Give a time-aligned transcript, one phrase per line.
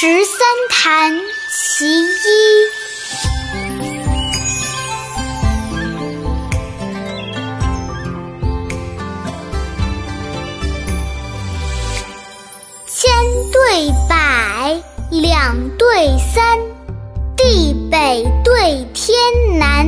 [0.00, 0.38] 十三
[0.70, 1.12] 弹
[1.50, 2.06] 其一。
[12.86, 13.10] 千
[13.50, 14.80] 对百，
[15.10, 16.60] 两对三，
[17.36, 19.18] 地北对天
[19.58, 19.84] 南，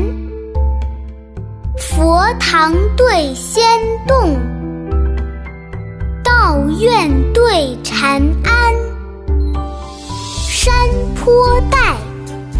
[1.78, 3.62] 佛堂对仙
[4.08, 4.36] 洞，
[6.24, 8.74] 道院对禅庵，
[10.62, 10.74] 山
[11.14, 11.96] 坡带，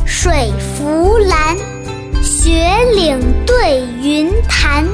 [0.07, 1.55] 水浮蓝，
[2.23, 4.89] 雪岭对云潭，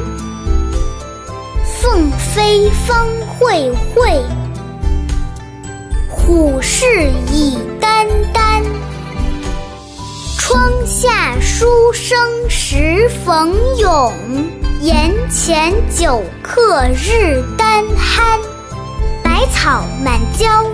[1.64, 3.06] 凤飞方
[3.38, 4.20] 会会。
[6.10, 6.84] 虎视
[7.30, 8.60] 已眈眈，
[10.36, 12.18] 窗下书生
[12.50, 14.12] 时逢咏，
[14.80, 18.40] 檐前酒客日当酣。
[19.22, 20.68] 百草满郊，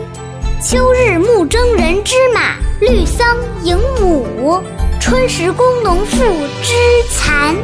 [0.62, 4.62] 秋日牧征人之马，绿桑迎母，
[5.00, 6.16] 春时工农妇
[6.62, 6.72] 织
[7.10, 7.56] 蚕。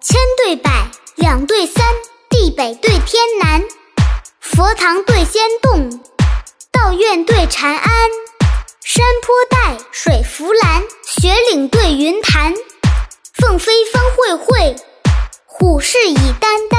[0.00, 0.70] 千对百，
[1.24, 1.82] 两对三，
[2.28, 3.64] 地北对天南，
[4.40, 6.02] 佛堂对仙洞，
[6.70, 8.10] 道院对禅庵，
[8.84, 12.52] 山坡带，水浮蓝，雪岭对云潭，
[13.32, 14.76] 凤飞方会会，
[15.46, 16.76] 虎视已眈眈。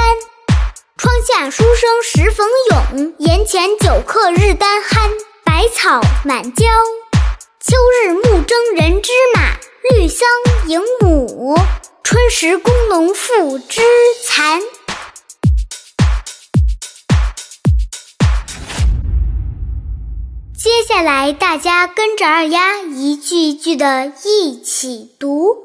[0.96, 5.10] 窗下书生时逢咏，檐前酒客日当酣。
[5.44, 6.64] 百草满郊，
[7.60, 9.58] 秋日暮征人之马，
[9.90, 10.28] 绿桑
[10.68, 11.58] 迎母。
[12.16, 13.82] 春时工农妇织
[14.24, 14.62] 蚕。
[20.56, 25.56] 接下来，大家跟着二丫一句一句的一起读：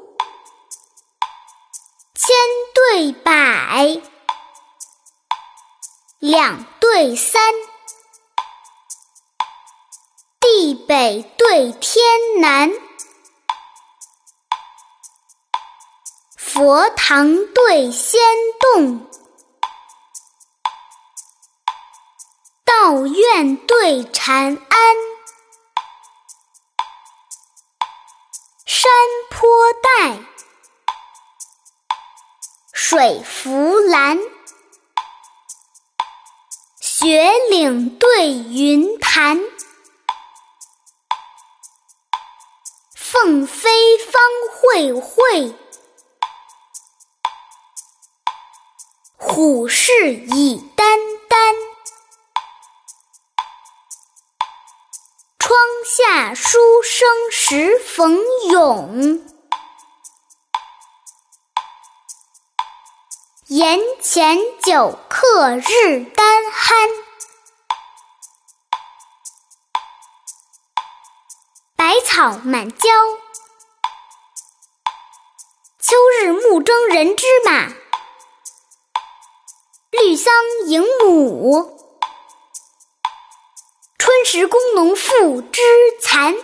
[2.14, 2.36] 千
[2.74, 4.02] 对百，
[6.18, 7.40] 两对三，
[10.38, 12.04] 地北对天
[12.42, 12.70] 南。
[16.54, 18.20] 佛堂对仙
[18.60, 19.08] 洞，
[22.66, 24.96] 道院对禅庵，
[28.66, 28.90] 山
[29.30, 29.48] 坡
[29.82, 30.18] 带，
[32.74, 34.18] 水浮蓝，
[36.82, 39.40] 雪岭对云潭，
[42.94, 45.56] 凤飞方会会。
[49.24, 50.84] 虎视已眈
[51.28, 51.54] 眈，
[55.38, 55.56] 窗
[55.86, 58.18] 下书生时逢
[58.50, 59.24] 咏，
[63.46, 66.90] 檐前酒客日当酣。
[71.76, 72.90] 百草满郊，
[75.78, 77.81] 秋日牧征人之马。
[79.92, 80.32] 绿桑
[80.68, 81.78] 迎母，
[83.98, 85.60] 春时工农妇织
[86.00, 86.34] 蚕。